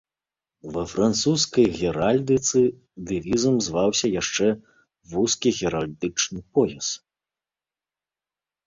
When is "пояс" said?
6.53-6.87